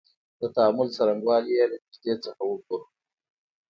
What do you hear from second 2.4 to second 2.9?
وګورو.